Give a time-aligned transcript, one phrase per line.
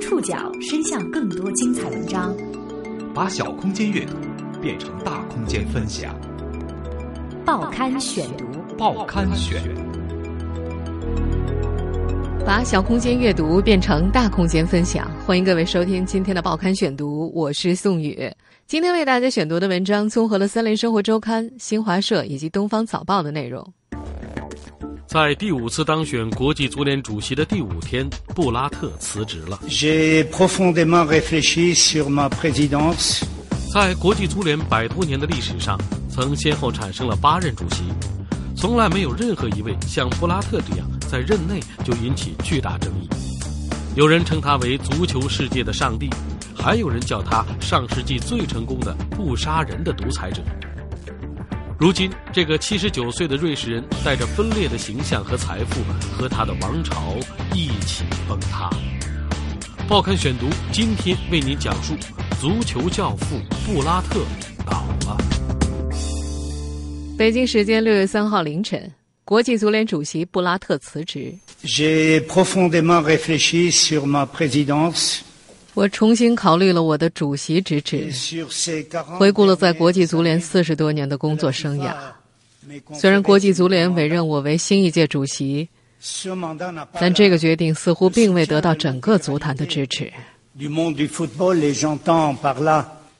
[0.00, 2.34] 触角伸向更多精彩文章，
[3.14, 4.14] 把小空间阅读
[4.60, 6.18] 变成大空间分享。
[7.44, 8.46] 报刊选读，
[8.78, 9.62] 报刊选，
[12.46, 15.10] 把小空间阅读变成大空间分享。
[15.26, 18.18] 欢迎各位收听今天的报刊选读，我是宋宇。
[18.66, 23.70] 今天为大家选读的文章综合了《三联生活周刊》、新华社以及《东方早报》的内容。
[25.12, 29.58] 在第五次当选国际足联主席的第五天，布拉特辞职了。
[33.74, 35.76] 在国际足联百多年的历史上，
[36.08, 37.82] 曾先后产生了八任主席，
[38.56, 43.08] 从来没有任何一位像布拉特这样在任内就引起巨大争议。
[43.96, 46.08] 有人称他为足球世界的上帝，
[46.54, 50.40] 还有人叫他上世纪最成功的不杀人的独裁者。
[51.80, 55.80] 如今，这个七十九岁的瑞士人带着分裂的形象和财富，
[56.12, 57.16] 和他的王朝
[57.54, 58.68] 一起崩塌。
[59.88, 61.94] 报刊选读今天为您讲述：
[62.38, 64.20] 足球教父布拉特
[64.66, 65.16] 倒了。
[67.16, 68.92] 北京时间六月三号凌晨，
[69.24, 71.32] 国际足联主席布拉特辞职。
[71.64, 75.20] J'ai profondément réfléchi sur ma présidence。
[75.74, 78.10] 我重新考虑了我的主席之职，
[79.18, 81.94] 回顾了在国际足联四十多年的工作生涯。
[82.94, 85.68] 虽然国际足联委任我为新一届主席，
[86.98, 90.12] 但这个决定似乎并未得到整个足坛的支持。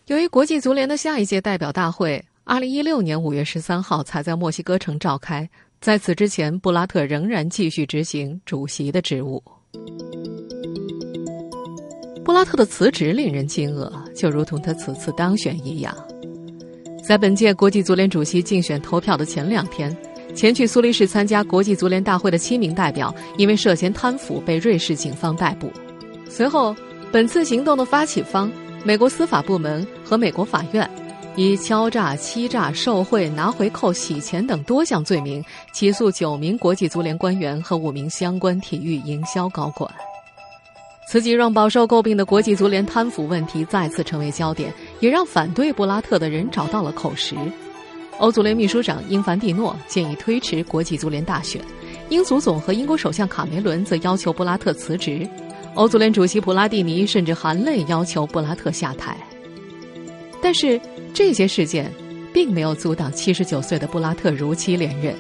[0.07, 5.49] 由于国际足联的下一届代表大会，二零一六年五月十三号才在墨西哥城召开，
[5.81, 9.43] 在此之前，布拉特仍然继续执行主席的职务。
[12.25, 15.95] 布拉特的辞职令人惊愕，就如同他此次当选一样。
[17.03, 19.97] 在本届国际足联主席竞选投票的前两天，
[20.35, 25.71] 前去苏黎世参加国际足联大会的七名代表因为涉嫌贪腐被瑞士警方逮捕。
[26.29, 26.77] 随后，
[27.11, 28.53] 本次行动的发起方
[28.85, 30.89] 美国司法部门和美国法院
[31.37, 35.43] 以敲诈、欺诈、受贿、拿回扣、洗钱等多项罪名
[35.73, 39.91] 起诉九名国际足联官员和五名相关体育营销高管。
[41.11, 47.35] 此举让饱受诟病的国际足联贪腐问题再次成为焦点，也让反对布拉特的人找到了口实。
[48.19, 51.61] 欧足联秘书长英凡蒂诺建议推迟国际足联大选，
[52.11, 55.29] 英足总和英国首相卡梅伦则要求布拉特辞职，
[55.75, 59.17] 欧足联主席普拉蒂尼甚至含泪要求布拉特下台。
[60.41, 60.81] 但是
[61.13, 61.93] 这些事件
[62.33, 65.13] 并没有阻挡七十九岁的布拉特如期连任。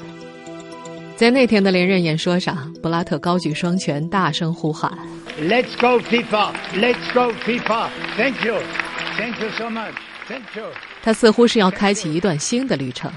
[1.20, 4.90] 在那天的连任演说上，布拉特高举双拳，大声呼喊。
[5.38, 6.54] Let's go FIFA!
[6.72, 7.90] Let's go FIFA!
[8.16, 8.56] Thank you,
[9.18, 9.92] thank you so much,
[10.26, 10.64] thank you.
[11.02, 13.12] 他似乎是要开启一段新的旅程，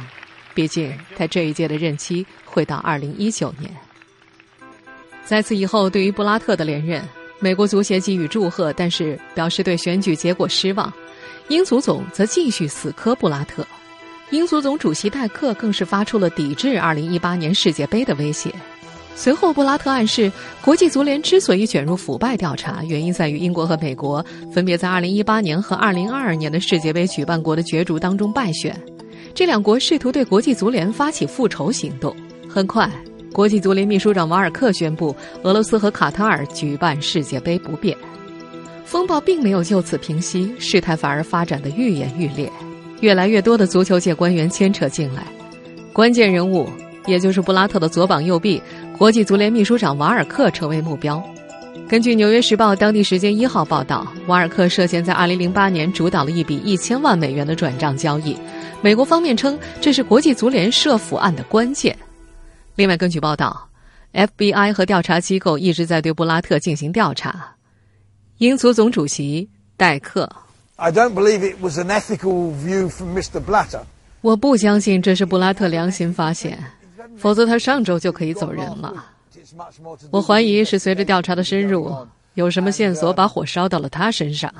[0.53, 3.73] 毕竟他这一届的任期会到二零一九年。
[5.23, 7.01] 在此以后，对于布拉特的连任，
[7.39, 10.91] 美国足协给予祝贺，但是表示对选举结果失望。
[11.47, 13.65] 英足总则继续死磕布拉特，
[14.33, 18.51] 英足总主席戴克更是发出了抵制二零一八年世界杯的威胁。
[19.15, 28.75] 随后，布拉特暗示，国际足联之所以卷入腐败调查，原因在于英国和美国分别在2018年和2022年的世界杯举办国的角逐当中败选，
[29.35, 32.15] 这两国试图对国际足联发起复仇行动。
[32.49, 32.89] 很快，
[33.31, 37.95] 国际足联秘书长瓦尔克宣布，俄罗斯和卡塔尔举办世界杯不变。
[38.83, 42.51] 风暴并没有就此平息，事态反而发展的愈演愈烈，
[43.03, 45.27] 越来越多的足球界官员牵扯进来，
[45.91, 46.69] 关键人物，
[47.05, 48.63] 也就是布拉特的左膀右臂。
[48.97, 51.21] 国际足联秘书长瓦尔克成为目标。
[51.89, 58.37] 根据《纽约时报》当地时间一号报道，瓦尔克涉嫌在2008年主导了一笔一千万美元的转账交易。
[58.81, 61.93] 美国方面称这是国际足联涉腐案的关键。
[62.75, 63.67] 另外，根据报道
[64.13, 67.53] ，FBI 和调查机构一直在对布拉特进行调查。
[68.37, 70.29] 英足总主席戴克
[70.75, 73.39] ：“I don't believe it was an ethical view from Mr.
[73.39, 73.81] Blatter。”
[74.21, 76.57] 我不相信这是布拉特良心发现。
[77.17, 78.91] 否则他上周就可以走人了。
[80.09, 81.93] 我怀疑是随着调查的深入，
[82.33, 84.51] 有什么线索把火烧到了他身上。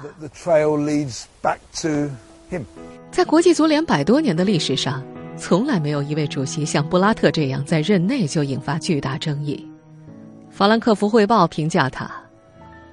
[3.09, 5.01] 在国际足联百多年的历史上，
[5.38, 9.68] 从来没有一位主席像布拉特这样在任内就引发巨大争议。
[10.51, 12.12] 法兰克福汇报评价他：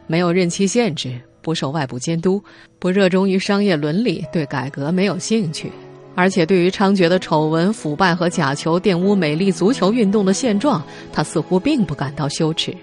[0.06, 2.42] 没有任期限制，不受外部监督，
[2.78, 5.70] 不热衷于商业伦理，对改革没有兴趣。
[6.14, 10.82] 而且，对于猖獗的丑闻、腐败和假球玷污美丽足球运动的现状，
[11.12, 12.72] 他似乎并不感到羞耻。《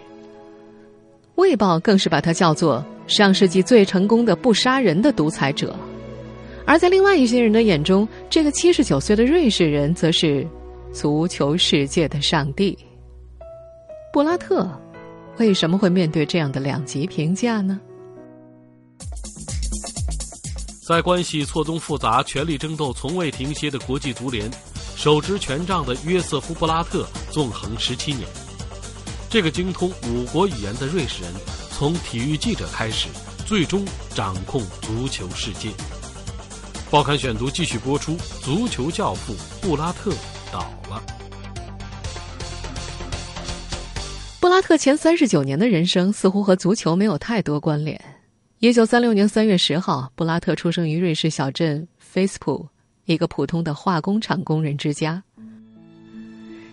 [1.36, 5.76] 卫报》更是把他叫做上世纪最成功的不杀人的独裁者。
[6.66, 10.48] 而在另外一些人的眼中，这个七十九岁的瑞士人则是
[10.92, 12.78] 足球世界的上帝。
[14.12, 14.68] 布拉特
[15.38, 17.80] 为什么会面对这样的两极评价呢？
[20.88, 24.50] 在关系错综复杂、权力争斗从未停歇的国际足联，
[24.96, 28.26] 手执权杖的约瑟夫·布拉特纵横十七年。
[29.30, 31.34] 这个精通五国语言的瑞士人，
[31.72, 33.10] 从体育记者开始，
[33.46, 33.84] 最终
[34.16, 35.72] 掌控足球世界。
[36.90, 40.14] 报刊选读继续播出：足球教父布拉特
[40.54, 41.04] 倒了。
[44.40, 48.17] 布拉特前三十九年的人生似乎和足球没有太多关联。
[48.60, 52.68] 一九三六年三月十号，布拉特出生于瑞士小镇菲斯普，
[53.06, 55.22] 一个普通的化工厂工人之家。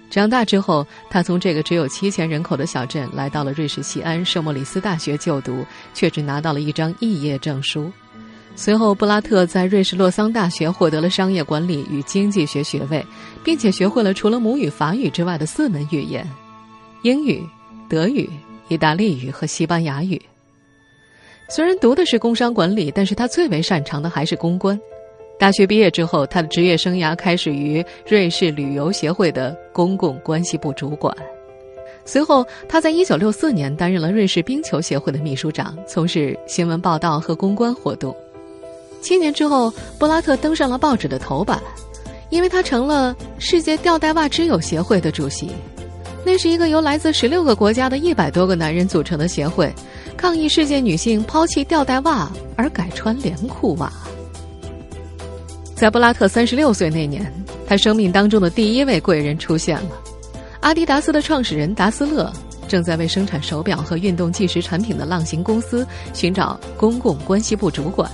[0.08, 7.92] 长大之后，他从这个只有七千人口的小镇来到了瑞士西安圣莫里斯大学就读，却只拿到了一张肄业证书。
[8.56, 13.04] 随后，布拉特在瑞士洛桑大学获得了商业管理与经济学学位，
[13.44, 16.26] 并且学会了除了母语法语之外的四门语言：
[17.02, 17.46] 英语、
[17.90, 18.30] 德语、
[18.68, 20.18] 意大利语和西班牙语。
[21.48, 24.78] 虽然读的是工商管理，但是他最为擅长的还是公关。
[25.38, 31.14] 大学毕业之后，他的职业生涯开始于瑞士旅游协会的公共关系部主管。
[32.04, 38.14] 随后，他在1964年担任了瑞士冰球协会的秘书长，从事新闻报道和公关活动。
[39.00, 41.60] 七年之后，布拉特登上了报纸的头版，
[42.30, 45.50] 因为他成了世界吊带袜之友协会的主席。
[46.24, 49.70] 那是一个由来自十六个国家的一百多个男人组成的协会，
[50.16, 53.92] 抗议世界女性抛弃吊带袜而改穿连裤袜。
[55.74, 57.30] 在布拉特三十六岁那年，
[57.66, 59.90] 他生命当中的第一位贵人出现了。
[60.60, 62.32] 阿迪达斯的创始人达斯勒
[62.66, 68.10] 正在为生产手表和运动计时产品的浪行公司寻找公共关系部主管。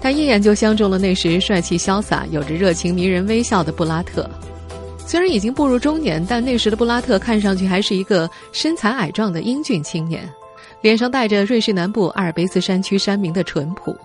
[0.00, 4.28] 他一眼就相中了那时帅气潇洒、有着热情迷人微笑的布拉特。
[5.06, 10.28] 虽然已经步入中年，但那时的布拉特看上去还是一个身材矮壮的英俊青年，
[10.80, 13.96] 脸上带着瑞士南部阿尔卑斯山区山民的淳朴。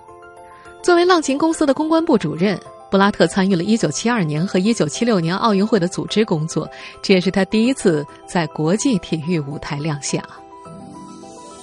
[0.81, 2.59] 作为浪琴公司的公关部主任，
[2.89, 6.69] 布拉特参与了1972年和1976年奥运会的组织工作，
[7.01, 10.23] 这也是他第一次在国际体育舞台亮相。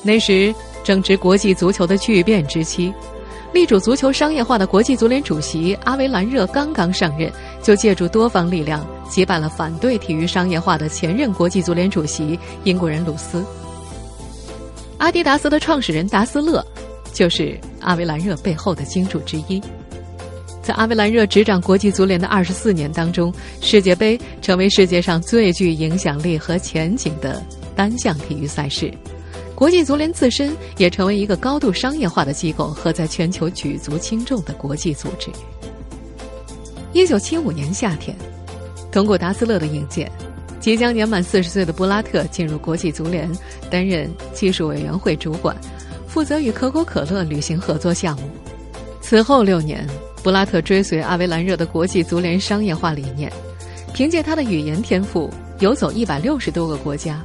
[0.03, 2.93] 那时正值国际足球的巨变之期。
[3.51, 7.33] 力主足球商业化的国际足联主席阿维兰热刚刚上任，
[7.63, 13.43] 就借助多方力量击败了反对体育商业化的前任国际足联主席英国人鲁斯。
[14.99, 16.65] 阿迪达斯的创始人达斯勒，
[17.13, 19.63] 就是阿维兰热背后的金主之一。
[20.61, 27.41] 在阿维兰热执掌国际足联的二十四年当中，世界杯成为世界上最具影响力和前景的
[27.77, 28.93] 单项体育赛事。
[29.55, 35.31] 国际足联自身也成为一个高度商业化的机构和在全球举足轻重的国际组织。
[36.93, 38.17] 一九七五年夏天，
[38.91, 40.11] 通过达斯勒的引荐，
[40.69, 43.27] 即将年满四十岁的布拉特进入国际足联，
[43.71, 45.57] 担任技术委员会主管，
[46.07, 48.25] 负责与可口可乐履行合作项目。
[49.01, 49.87] 此后六年，
[50.23, 53.33] 布拉特追随阿维兰热的国际足联商业化理念，
[53.95, 55.31] 凭借他的语言天赋，
[55.61, 57.25] 游走一百六十多个国家。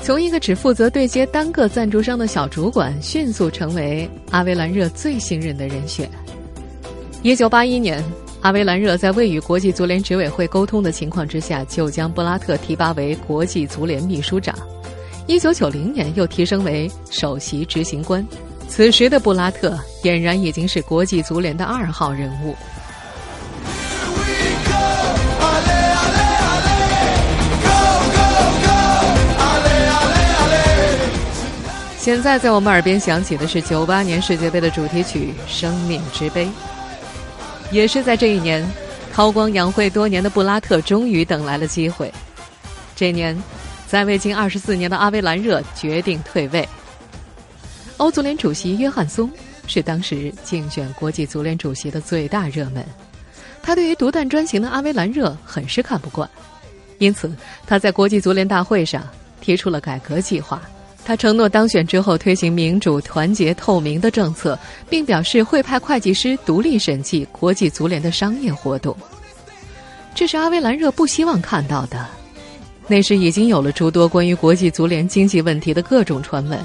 [0.00, 6.08] 从一个只负责对接单个赞助商的小主管，迅速成为阿维兰热最信任的人选。
[7.24, 8.00] 一九八一年，
[8.40, 14.56] 阿维兰热在未与国际足联执委会沟通的情况之下，就将布拉特提拔为国际足联秘书长。
[15.26, 18.24] 一九九零年，又提升为首席执行官。
[18.68, 22.54] 此时的布拉特俨然已经是国际足联的二号人物。
[31.98, 36.46] 现在在我们耳边响起的是九八年世界杯的主题曲《生命之杯》，
[37.70, 38.66] 也是在这一年，
[39.12, 42.12] 韬光养晦多年的布拉特终于等来了机会。
[42.96, 43.36] 这年，
[43.86, 46.66] 在位近二十四年的阿维兰热决定退位。
[47.98, 49.30] 欧足联主席约翰松
[49.66, 52.84] 是当时竞选国际足联主席的最大热门，
[53.62, 56.28] 他对于独断专行的阿维兰热很是看不惯，
[56.98, 57.30] 因此
[57.66, 59.06] 他在国际足联大会上
[59.40, 60.62] 提出了改革计划。
[61.08, 64.58] 他承诺当选之后推行民主、团结、透明的政策，
[64.90, 68.94] 并表示会派会计师独立审计国际足联的商业活动。
[70.14, 72.06] 这是阿维兰热不希望看到的。
[72.86, 76.62] 那时已经有了诸多关于国际足联经济问题的各种传闻，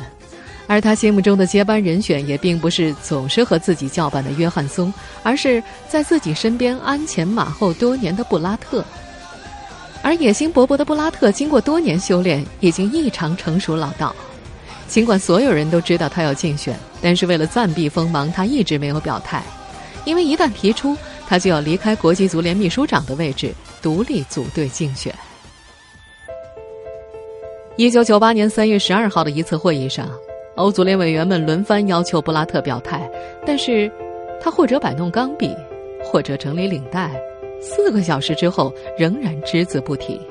[0.68, 8.84] 而他心目中的接班人选也并不是总是和自己叫板的约翰松，而是在自己身边鞍前马后多年的布拉特。
[10.02, 14.14] 而野心勃勃的布拉特，经过多年修炼，已经异常成熟老道。
[14.94, 19.42] 尽管所有人都知道他要竞选，但是为了暂避锋芒，他一直没有表态。
[20.06, 20.96] 因为一旦提出，
[21.28, 25.12] 他就要离开国际足联秘书长的位置，独立组队竞选。
[27.76, 30.08] 一九九八年三月十二号的一次会议上，
[30.58, 33.10] 欧足联委员们轮番要求布拉特表态，
[33.48, 33.92] 但是
[34.40, 35.56] 他或者摆弄钢笔，
[36.04, 37.20] 或者整理领带，
[37.60, 40.22] 四个小时之后仍然只字不提。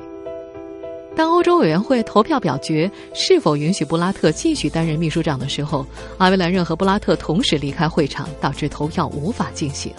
[1.14, 5.84] 当欧洲委员会投票表决是否允许布拉特继续担任秘书长的时候，
[6.18, 9.92] 阿维兰任和布拉特同时离开会场，导致投票无法进行。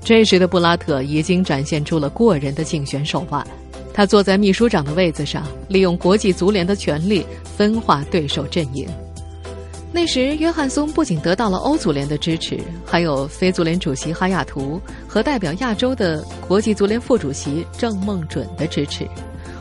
[0.00, 3.44] 这时的布拉特已经展现出了过人的竞选手腕，
[3.92, 8.86] 他坐在秘书长的位子上，利用国际足联的权力分化对手阵营。
[9.90, 19.08] 那时，约翰松不仅得到了欧足联的支持，还有非足联主席哈亚图和代表亚洲的国际足联副主席郑梦准的支持。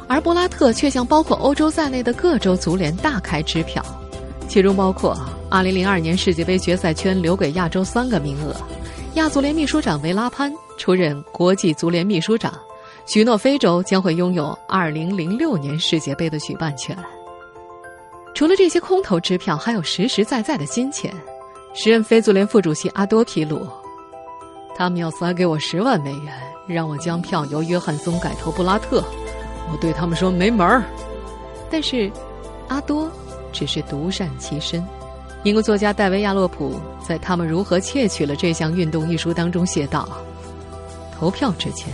[0.07, 3.83] 而布拉特却向包括欧洲在内的各州足联大开支票，
[4.47, 5.17] 其中包括
[5.49, 8.55] 2002年世界杯决赛圈留给亚洲三个名额，
[9.15, 12.53] 亚足联秘书长维拉潘出任国际足联秘书长，
[13.05, 16.97] 许诺非洲将会拥有2006年世界杯的举办权。
[18.35, 21.13] 除了这些空头支票，还有实实在在的金钱。
[21.75, 23.67] 时任非足联副主席阿多披露，
[24.75, 26.31] 他们要塞给我十万美元，
[26.67, 29.03] 让我将票由约翰松改投布拉特。
[29.71, 30.83] 我对他们说没门儿，
[31.69, 32.11] 但是
[32.67, 33.11] 阿多
[33.51, 34.83] 只是独善其身。
[35.43, 40.07] 英国作家戴维·亚洛普在《他们如何窃取了这项运动》一书当中写道
[41.19, 41.93] ：“投票之前，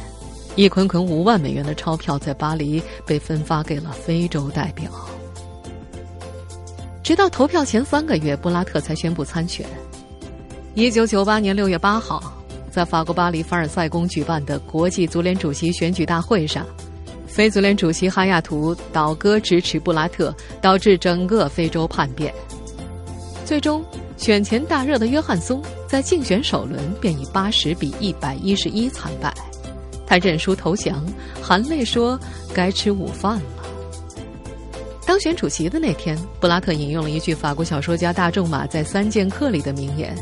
[0.56, 4.92] 一捆捆五万美元的钞票在巴黎被分发给了非洲代表。
[7.02, 9.66] 直到投票前三个月，布拉特才宣布参选。
[10.76, 12.22] 一九九八年六月八号，
[12.70, 16.64] 在法国巴黎凡尔赛宫举办的国际足联主席选举大会上。”
[17.30, 22.34] 非足联主席哈亚图倒戈支持布拉特，导致整个非洲叛变。
[23.46, 23.84] 最终，
[24.18, 29.34] 选前大热的约翰松在竞选首轮便以八十比一百一十一惨败，
[30.06, 31.06] 他认输投降，
[31.42, 32.20] 含泪说
[32.54, 33.64] ：“该吃午饭了。”
[35.06, 40.16] 当选主席的那天，布拉特引用了一句法国小说家大仲马在《三剑客》里的名言：“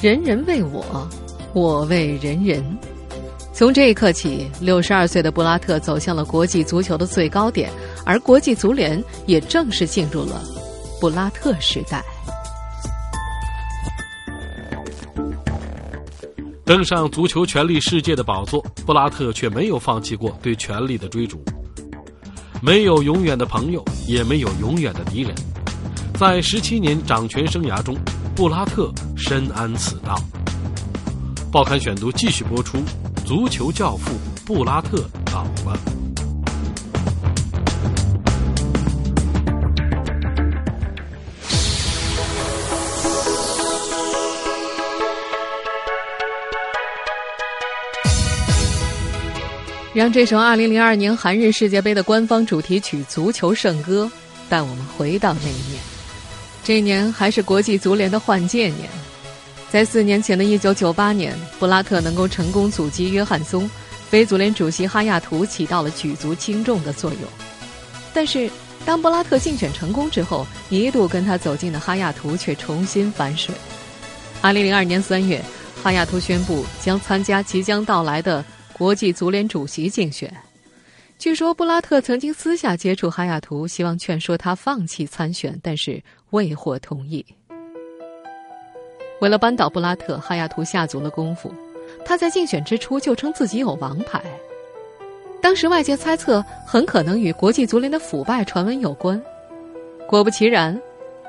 [0.00, 1.08] 人人为我，
[1.52, 2.64] 我为人人。”
[3.54, 7.70] 从这一刻起，六十二岁的布拉特走向了国际足球的最高点，
[8.04, 10.42] 而国际足联也正式进入了
[11.00, 12.02] 布拉特时代。
[16.64, 21.44] 登上足球权力世界的宝座，布拉特却没有放弃过对权力的追逐。
[22.62, 25.34] 没有永远的朋友，也没有永远的敌人。
[26.18, 27.94] 在十七年掌权生涯中，
[28.34, 30.18] 布拉特深谙此道。
[31.50, 32.78] 报刊选读继续播出。
[33.24, 34.10] 足球教父
[34.44, 35.78] 布拉特倒了。
[49.94, 54.10] 让这首2002年韩日世界杯的官方主题曲《足球圣歌》
[54.50, 55.80] 带我们回到那一年。
[56.64, 59.11] 这一年还是国际足联的换届年。
[59.72, 63.66] 在四年前的一九九八年，布拉特能够成功阻击约翰松，
[64.10, 67.22] 非足联主席哈亚图起到了举足轻重的作用。
[68.12, 68.50] 但是，
[68.84, 73.54] 当布拉特竞选成功之后，一度跟他走近的哈亚图却重新反水。
[74.42, 75.42] 二零零二年三月，
[75.82, 80.30] 哈亚图宣布将参加即将到来的国际足联主席竞选。
[81.18, 87.24] 据说，布拉特曾经私下接触哈亚图，希望劝说他放弃参选，但是未获同意。
[89.22, 91.54] 为了扳倒布拉特，哈亚图下足了功夫。
[92.04, 94.20] 他在竞选之初就称自己有王牌。
[95.40, 99.22] 当时外界猜测很可能与国际足联的腐败传闻有关。
[100.08, 100.76] 果不其然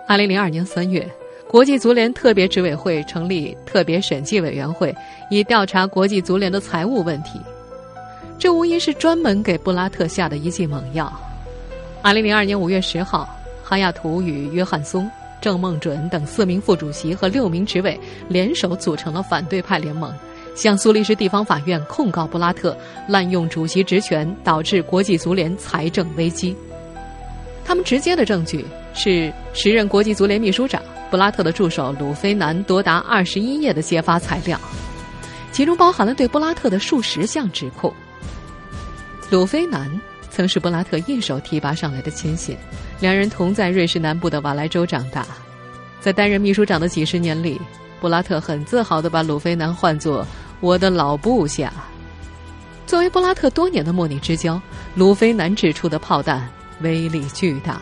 [0.09, 1.07] ，2002年3月，
[1.47, 4.95] 国际足联特别执委会成立特别审计委员会，
[5.29, 7.39] 以调查国际足联的财务问题。
[8.39, 11.13] 这无疑是专门给布拉特下的一剂猛药。
[12.01, 13.29] 2002年5月10号，
[13.63, 15.07] 哈亚图与约翰松。
[15.43, 20.09] 郑梦准等四名副主席和六名执委联手组成了反对派联盟，
[20.55, 22.77] 向苏黎世地方法院控告布拉特
[23.09, 26.55] 滥用主席职权，导致国际足联财政危机。
[27.65, 30.81] 他们直接的证据是时任国际足联秘书长
[31.11, 34.57] 布拉特的助手鲁菲南多达二十一页的揭发材料，
[35.51, 37.93] 其中包含了对布拉特的数十项指控。
[39.29, 39.91] 鲁菲南。
[40.35, 42.57] 曾是布拉特一手提拔上来的亲信，
[43.03, 45.27] 两人同在瑞士南部的瓦莱州长大。
[45.99, 47.59] 在担任秘书长的几十年里，
[47.99, 50.25] 布拉特很自豪地把鲁菲南唤作
[50.61, 51.73] “我的老部下”。
[52.87, 54.57] 作为布拉特多年的莫逆之交，
[54.95, 56.47] 鲁菲南指出的炮弹
[56.79, 57.81] 威力巨大。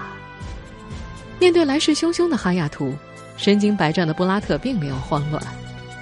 [1.37, 2.95] 面对来势汹汹的哈亚图，
[3.37, 5.39] 身经百战的布拉特并没有慌乱。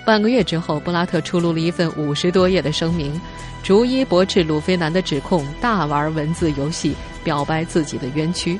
[0.05, 3.19] 半个月之后，布拉特出炉了一份五十多页的声明。
[3.61, 6.95] 逐一驳斥鲁菲南的指控，大玩文字游戏，
[7.25, 8.57] 表白自己的冤屈。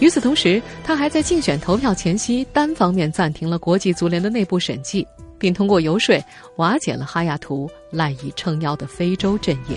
[0.00, 5.06] 与此同时，他还在竞选投票前夕单方面暂停了国际足联的内部审计，
[5.38, 6.18] 并通过游说
[6.56, 9.76] 瓦解了哈亚图赖以撑腰的非洲阵营。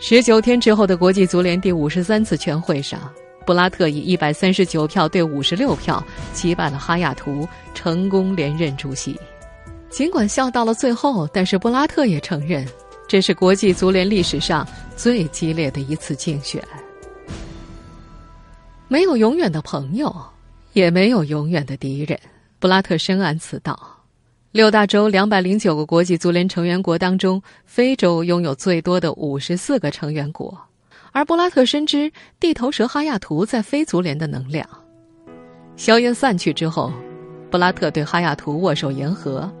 [0.00, 3.12] 十九天之后的国际足联第五十三次全会上，
[3.44, 6.02] 布拉特以一百三十九票对五十六票
[6.32, 9.18] 击败了哈亚图，成功连任主席。
[9.90, 12.66] 尽管笑到了最后，但是布拉特也承认，
[13.06, 16.62] 这是国际足联历史上最激烈的一次竞选。
[18.90, 20.10] 没有永远的朋友，
[20.72, 22.18] 也没有永远的敌人。
[22.58, 23.78] 布拉特深谙此道。
[24.50, 30.58] 六大洲两百零九个国际足联成员国当中，非洲拥有最多的五十四个成员国，
[31.12, 34.66] 而布拉特深知地头蛇哈亚图在非足联的能量。
[35.76, 36.90] 硝烟散去之后，
[37.50, 39.52] 布拉特对哈亚图握手言和。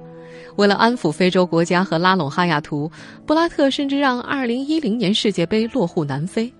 [0.56, 2.90] 为了安抚非洲国家和拉拢哈亚图，
[3.26, 6.50] 布拉特甚至让二零一零年世界杯落户南非，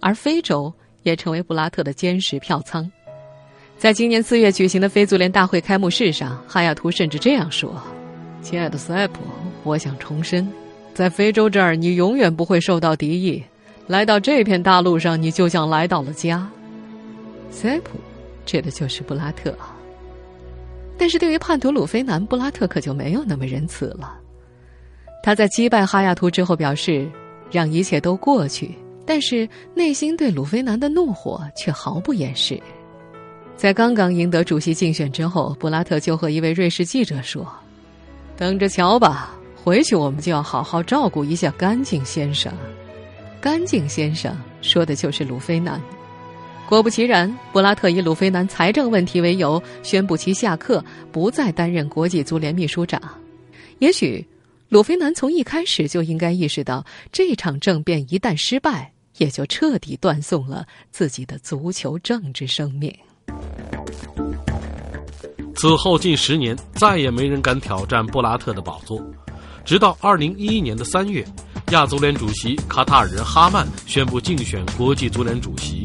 [0.00, 0.70] 而非洲。
[1.02, 2.90] 也成为布拉特的坚实票仓。
[3.76, 7.80] 在今年四月举行的非足联大会开幕式上，哈亚图甚至这样说
[8.42, 9.20] ：“亲爱的塞普，
[9.62, 10.50] 我想重申，
[10.94, 13.42] 在非洲这儿，你永远不会受到敌意。
[13.86, 16.50] 来到这片大陆上，你就像来到了家。”
[17.50, 17.98] 塞普
[18.44, 19.56] 指的就是布拉特。
[20.98, 24.18] 但是对于叛徒鲁菲南，布拉特可就没有那么仁慈了。
[25.22, 27.08] 他在击败哈亚图之后表示
[27.52, 28.74] ：“让一切都过去。”
[29.08, 32.60] 但是内心对鲁菲南的怒火却毫不掩饰。
[33.56, 37.50] 在刚刚赢得主席竞选之后，布拉特就和一位瑞士记者说
[38.36, 42.52] ：“等着瞧吧，回去我们就要好好照顾一下干净先生。”
[43.40, 45.80] 干净先生说的就是鲁菲南。
[46.68, 53.00] 果不其然，布拉特以鲁菲南财政问题为由，宣布其下课，不再担任国际足联秘书长。
[53.78, 54.22] 也许，
[54.68, 58.92] 鲁菲南从一开始就应该意识到，这场政变一旦失败。
[59.18, 62.92] 也就彻底断送了自己的足球政治生命。
[65.54, 69.04] 此后近十年，再也没人敢挑战布拉特的宝座。
[69.64, 71.26] 直到二零一一年的三月，
[71.72, 75.84] 亚足联主席卡塔尔人哈曼宣布竞选国际足联主席。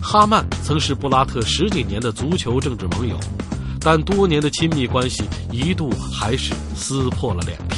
[0.00, 3.18] 哈曼曾是布拉特十几年的足球政治盟友，
[3.80, 7.76] 但多年的亲密关系一度还是撕破了脸皮。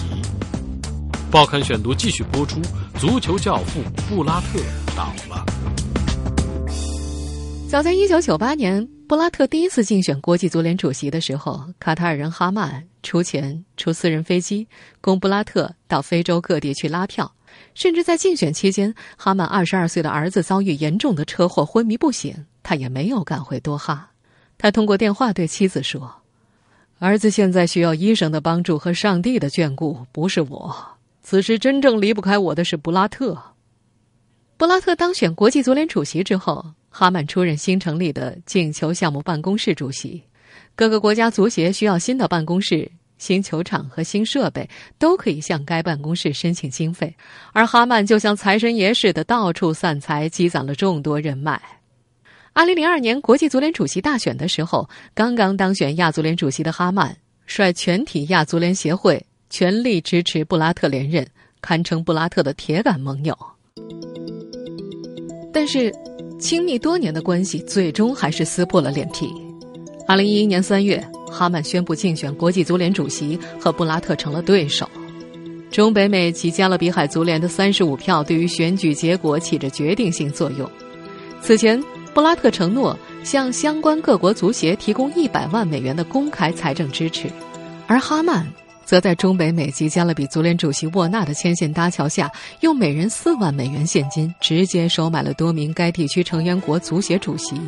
[1.30, 2.60] 报刊选读继续播出。
[2.98, 4.58] 足球教父布拉特
[4.96, 5.44] 倒了。
[7.68, 14.66] 早在一九九八年，布拉特第一次竞选国际足联主席的时候，卡塔尔人哈曼出钱出私人飞机，
[15.00, 17.30] 供布拉特到非洲各地去拉票。
[17.74, 24.10] 甚至在竞选期间，哈曼二十二岁的儿子遭遇严重的车祸，昏迷不醒，他也没有赶回多哈。
[24.56, 26.22] 他通过电话对妻子说
[27.00, 30.86] ：“儿子现在需要医生的帮助和上帝的眷顾，不是我。”
[31.24, 33.36] 此时真正离不开我的是布拉特。
[34.58, 40.22] 布拉特当选国际足联主席之后，哈曼出任新成立的进球项目办公室主席。
[40.76, 47.16] 各个国家足协需要新的办公室、新球场和新设备，都可以向该办公室申请经费。
[47.54, 51.60] 而哈曼就像财神爷似的，到处散财，积攒了众多人脉。
[52.52, 59.24] 二零零二年国际足联主席大选的时候，刚刚当选亚足联主席的哈曼率全体亚足联协会。
[59.56, 61.24] 全力支持布拉特连任，
[61.60, 63.38] 堪称布拉特的铁杆盟友。
[65.52, 65.94] 但是，
[66.40, 69.32] 亲密多年的关系最终还是撕破了脸皮。
[70.08, 74.90] 二零一一年三月，哈曼宣布竞选国际足联主席，和布拉特成了对手。
[75.70, 80.68] 中北美及加勒比海足联的三十五票对于选举结果起着决定性作用。
[81.40, 81.80] 此前，
[82.12, 87.30] 布拉特承诺向相关各国足协提供一百万美元的公开财政支持，
[87.86, 88.44] 而哈曼。
[88.84, 97.60] 则在中北美及加勒比足联主席沃纳的牵线搭桥下，用每人四万美元现金直接收买了多名该地区成员国足协主席。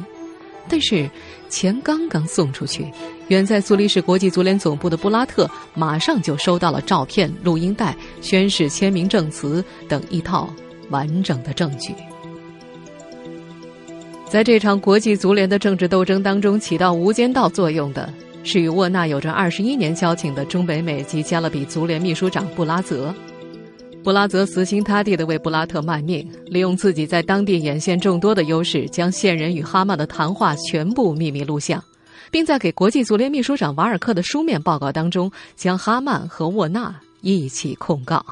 [0.69, 1.09] 但是，
[1.49, 2.85] 钱刚刚送出去，
[3.29, 10.53] 远在苏黎世国际足联总部的布拉特马上就收到了照片、录音带、宣誓签名证词等一套
[10.91, 11.95] 完整的证据。
[14.29, 18.13] 在这场国际足联的政治斗争当中，起到无间道作用的。
[18.47, 23.13] 是与沃纳有着二十一年交情的中北美及加勒比足联秘书长布拉泽。
[24.05, 31.83] 布拉泽死心塌地地为布拉特卖命，利用自己在当地眼线众多的优势，将线人与哈曼的谈话全部秘密录像，
[32.31, 38.25] 并在给国际足联秘书长瓦尔克的书面报告当中，将哈曼和沃纳一起控告。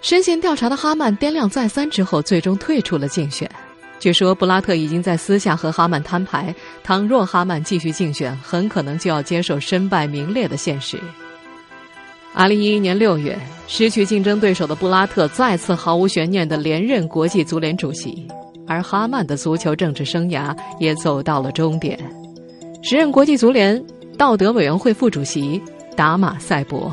[0.00, 3.50] 深陷调查的哈曼掂量再三之后，最终退出了竞选。
[3.98, 10.98] 据说布拉特已经在私下和哈曼摊牌，倘若哈曼继续竞选，很可能就要接受身败名裂的现实。
[12.32, 18.28] 二零一一年六月，失去竞争对手的布拉特再次毫无悬念地连任国际足联主席，
[18.68, 21.98] 而哈曼的足球政治生涯也走到了终点。
[22.84, 23.84] 时任国际足联
[24.16, 25.60] 道德委员会副主席
[25.96, 26.92] 达马塞博。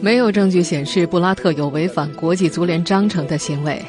[0.00, 3.82] 没有证据显示布拉特有违反国际足联章程的行为，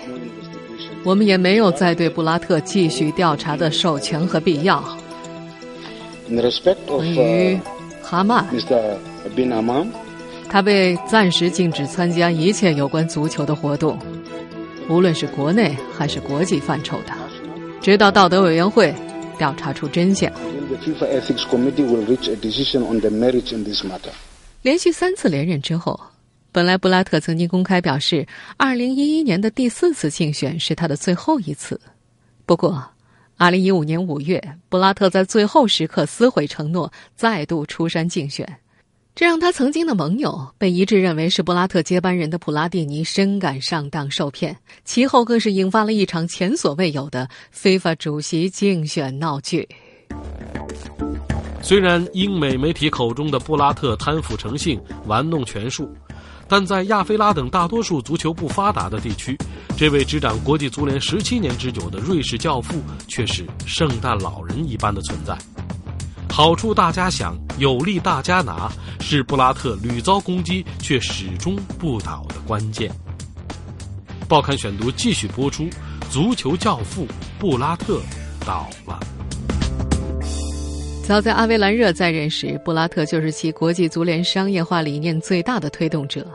[1.04, 4.82] 我们也没有再对布拉特继续调查的授权和必要。
[6.88, 7.60] 关于
[8.02, 8.46] 哈曼，
[10.50, 14.00] 他被暂时禁止参加一切有关足球的活动，
[14.90, 17.12] 无论是国内还是国际范畴的，
[17.82, 18.94] 直到道德委员会
[19.38, 20.32] 调查出真相。
[24.66, 26.00] 连续三次连任之后，
[26.52, 28.26] 本来布拉特曾经公开表示，
[28.58, 31.80] 二零一一年的第四次竞选是他的最后一次。
[32.48, 32.84] 不过，
[33.38, 38.58] 二零一五年五月，布拉特在最后时刻撕毁承诺，再度出山竞选，
[39.14, 44.58] 这让他曾经的盟友被一致认为是布拉特接班人的普拉蒂尼深感上当受骗。
[44.84, 49.70] 其后更是引发了一场前所未有的非法主席竞选闹剧。
[51.66, 55.92] 虽然英美媒体口中的布拉特贪腐成性、玩弄权术，
[56.48, 59.36] 但在亚非拉等大多数足球不发达的地区，
[59.76, 65.36] 这位执掌国际足联十七年之久的瑞士教父却是圣诞老人一般的存在。
[66.30, 72.92] 好处大家享，有利大家拿，是布拉特屡遭攻击却始终不倒的关键。
[74.30, 75.68] 报刊选读继续播出：
[76.12, 77.08] 足球教父
[77.40, 78.00] 布拉特
[78.46, 79.00] 倒了。
[81.08, 86.26] 早在阿维兰热在任时，布拉特就是其国际足联商业化理念最大的推动者。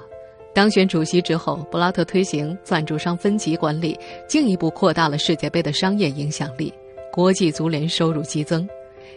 [0.55, 6.73] 当选主席之后，布拉特推行赞助商分级管理，进一步扩大了世界杯的商业影响力。
[7.13, 8.65] 国际足联收入激增，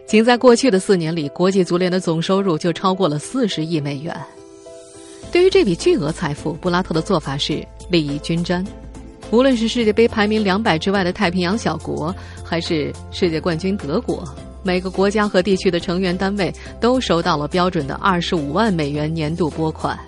[0.07, 4.11] 仅在过去的四年里，国际足联的总收入就超过了四十亿美元。
[5.31, 8.65] 对于这笔巨额财富，布拉特的做法是利益均沾。
[9.29, 12.13] 无论是世界杯排名两百之外的太平洋小国，
[12.43, 14.27] 还是世界冠军德国。
[14.63, 19.99] 每个国家和地区的成员单位都收到了标准的二十五万美元年度拨款，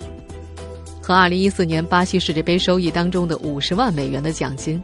[1.01, 4.81] 和二零一四年巴西世界杯收益当中的五十万美元的奖金。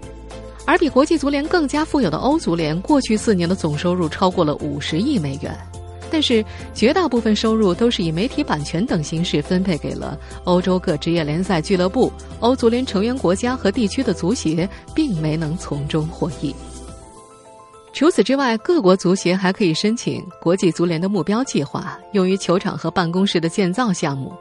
[0.65, 5.57] 而比国际足联更加富有的欧足联，过去四年的总收入超过了五十亿美元，
[6.11, 16.53] 但是绝大部分收入都是以媒体版权等形式分配给了欧洲各职业联赛俱乐部、欧足联成员国家和地区的足协，并没能从中获益。
[17.93, 24.31] 除此之外，各国足协还可以申请国际足联的目标计划，用于球场和办公室的建造项目；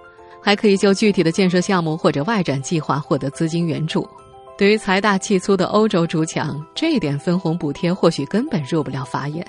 [0.40, 4.08] 还可以就具体的建设项目或者外展计划获得资金援助。
[4.56, 9.44] 对于财大气粗的欧洲足强，这一点分红补贴或许根本入不了法眼；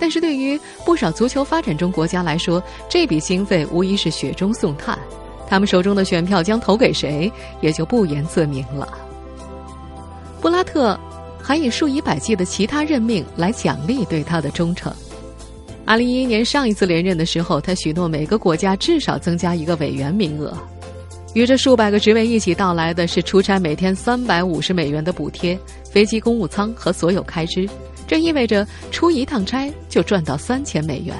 [0.00, 4.98] 但是对于不少足球发展中国家来说，这笔经费无疑是雪中送炭。
[5.46, 8.88] 他们手中的选票将投给谁，也就不言自明了。
[10.40, 10.98] 布拉特。
[11.46, 14.90] 还以数以百计的其他任命来奖励对他的忠诚。
[15.84, 20.56] 二零一一年上一次连任的时候，他许诺每个国家至少增加一个委员名额。
[21.34, 27.68] 与这数百个职位一起到来的是出差每天三百五十美元的补贴、飞机公务舱和所有开支。
[28.06, 31.14] 这意味着出一趟差就赚到三千美元。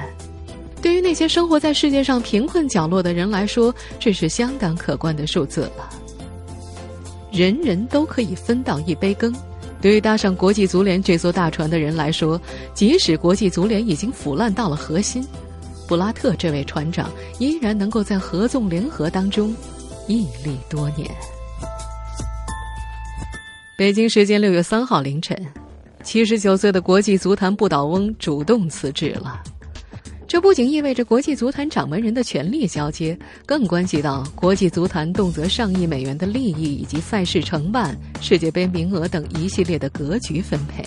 [0.80, 5.90] 对于那些生活在世界上贫困角落的人来说，这是相当可观的数字了。
[7.30, 9.34] 人人都可以分到一杯羹。
[9.84, 12.40] 对于搭上国际足联这艘大船的人来说，
[12.72, 15.22] 即使国际足联已经腐烂到了核心，
[15.86, 19.54] 布拉特这位船长依然能够在合纵联合当中
[20.08, 21.06] 屹立多年。
[23.76, 25.38] 北京时间六月三号凌晨，
[26.02, 29.38] 七十九岁的国际足坛不倒翁主动辞职了。
[30.34, 33.16] 这不仅意味着国际足坛掌门人的权力交接，
[33.46, 40.84] 更关系到国际足坛动辄上亿美元的利益以及赛事承办、世界杯名额等一系列的格局分配。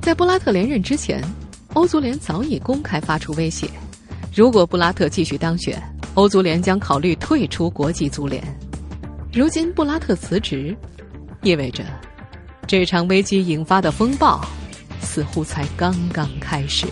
[0.00, 1.20] 在布拉特连任之前，
[1.74, 3.68] 欧足联早已公开发出威胁：
[4.32, 5.82] 如果布拉特继续当选，
[6.14, 8.40] 欧足联将考虑退出国际足联。
[9.32, 10.72] 如今布拉特辞职，
[11.42, 11.82] 意味着
[12.68, 14.40] 这场危机引发的风暴
[15.00, 16.86] 似乎才刚刚开始。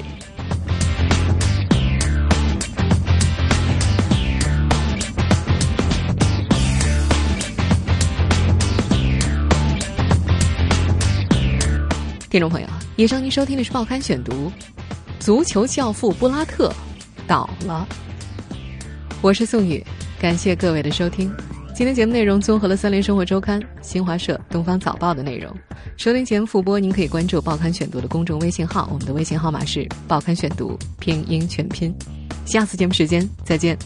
[12.30, 14.32] 听众朋友，以上您收听的是《报刊选读》，
[15.18, 16.72] 足球教父布拉特
[17.26, 17.84] 倒了。
[19.20, 19.84] 我是宋宇，
[20.20, 21.34] 感谢各位的收听。
[21.74, 25.52] 今天节目内容综合了《三联生活周刊》、新华社、东方早报的内容。
[25.96, 31.92] 收听节目复播，您可以关注《报刊选读》的公众微信号，我们的微信号码是《报刊选读》拼音全拼。
[32.46, 33.76] 下次节目时间再见。